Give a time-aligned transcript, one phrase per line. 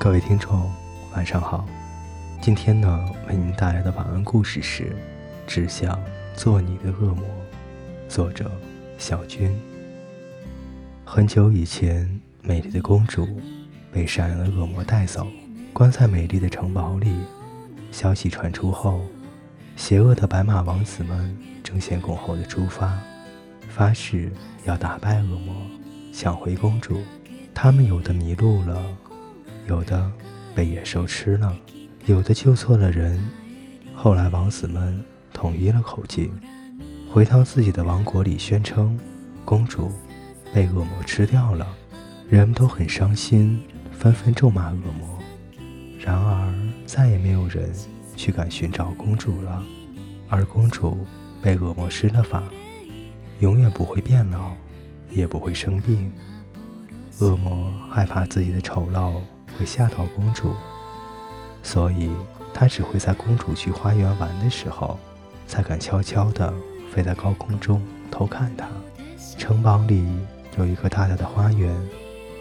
[0.00, 0.72] 各位听众，
[1.12, 1.66] 晚上好。
[2.40, 4.84] 今天呢，为您带来的晚安故事是
[5.44, 6.00] 《只想
[6.36, 7.24] 做你的恶魔》，
[8.08, 8.48] 作者
[8.96, 9.52] 小军。
[11.04, 12.08] 很久以前，
[12.42, 13.26] 美丽的公主
[13.92, 15.26] 被善良的恶魔带走，
[15.72, 17.12] 关在美丽的城堡里。
[17.90, 19.00] 消息传出后，
[19.74, 22.96] 邪恶的白马王子们争先恐后的出发，
[23.68, 24.30] 发誓
[24.64, 25.56] 要打败恶魔，
[26.12, 27.02] 抢回公主。
[27.52, 28.80] 他们有的迷路了，
[29.68, 30.10] 有的
[30.54, 31.54] 被野兽吃了，
[32.06, 33.22] 有的救错了人。
[33.94, 36.32] 后来，王子们统一了口径，
[37.12, 38.98] 回到自己的王国里，宣称
[39.44, 39.92] 公主
[40.54, 41.66] 被恶魔吃掉了。
[42.30, 43.62] 人们都很伤心，
[43.92, 45.18] 纷纷咒骂恶魔。
[46.00, 46.54] 然而，
[46.86, 47.70] 再也没有人
[48.16, 49.62] 去敢寻找公主了。
[50.30, 51.06] 而公主
[51.42, 52.42] 被恶魔施了法，
[53.40, 54.52] 永远不会变老，
[55.10, 56.10] 也不会生病。
[57.18, 59.20] 恶魔害怕自己的丑陋
[59.58, 60.54] 会吓到公主，
[61.64, 62.10] 所以
[62.54, 64.98] 他只会在公主去花园玩的时候，
[65.48, 66.54] 才敢悄悄地
[66.92, 68.68] 飞在高空中偷看她。
[69.36, 70.06] 城堡里
[70.56, 71.74] 有一个大大的花园，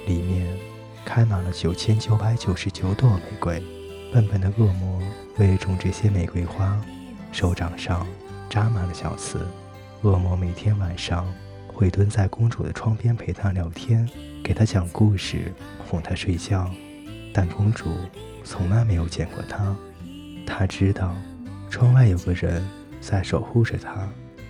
[0.05, 0.47] 里面
[1.03, 3.61] 开满了九千九百九十九朵玫瑰。
[4.13, 5.01] 笨笨的恶魔
[5.37, 6.79] 为了种这些玫瑰花，
[7.31, 8.05] 手掌上
[8.49, 9.45] 扎满了小刺。
[10.03, 11.25] 恶魔每天晚上。
[11.77, 14.09] 会蹲在公主的窗边陪她聊天，
[14.43, 15.53] 给她讲故事，
[15.87, 16.67] 哄她睡觉。
[17.37, 17.91] 但公主
[18.43, 19.75] 从来没有见过他。
[20.43, 21.15] 她知道
[21.69, 22.67] 窗外有个人
[22.99, 24.09] 在守护着她，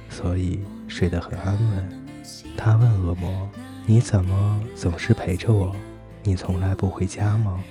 [0.10, 2.08] 所以睡得很安稳。
[2.56, 3.50] 她问恶魔
[3.86, 5.76] ：“你怎么总是陪着我？
[6.24, 7.62] 你从来不回家吗？”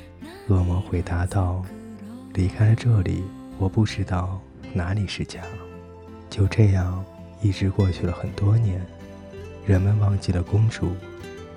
[0.48, 1.64] 恶魔回答道
[2.34, 3.24] ：“离开了这里，
[3.56, 4.38] 我不知道
[4.74, 5.40] 哪里是家。”
[6.28, 7.02] 就这样，
[7.40, 8.84] 一直过去了很多年。
[9.64, 10.90] 人们忘记了公主，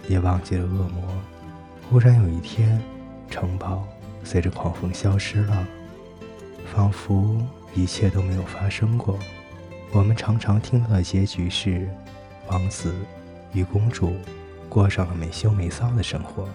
[0.08, 1.04] 也忘记了恶魔。
[1.90, 2.82] 忽然有一天，
[3.30, 3.88] 城堡
[4.24, 5.68] 随着狂风消失了，
[6.74, 7.38] 仿佛
[7.74, 9.18] 一切都没有发生过。
[9.92, 11.90] 我们常常听到的结局是，
[12.48, 12.94] 王子
[13.54, 14.14] 与公主
[14.68, 16.48] 过上了没羞没臊的生活。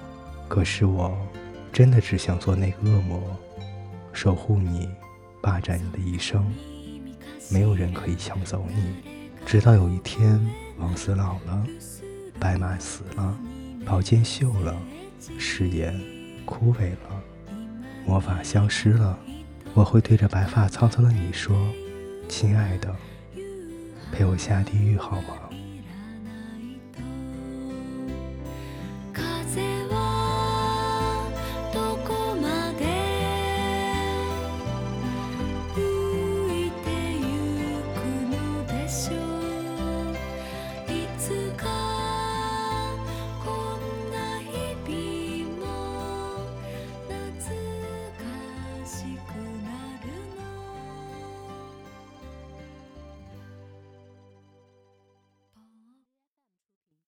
[0.48, 1.16] 可是我
[1.72, 3.20] 真的只想做那个恶魔，
[4.12, 4.88] 守护你，
[5.40, 6.44] 霸占你的一生，
[7.50, 8.96] 没有人可以抢走你。
[9.46, 10.40] 直到有一天，
[10.78, 11.66] 王子老了，
[12.38, 13.36] 白马死了，
[13.84, 14.76] 宝剑锈了，
[15.38, 16.00] 誓言
[16.44, 17.22] 枯萎了，
[18.06, 19.18] 魔法消失了，
[19.74, 21.56] 我会对着白发苍苍的你说
[22.28, 22.94] ：“亲爱的，
[24.12, 25.28] 陪我下地狱好吗？”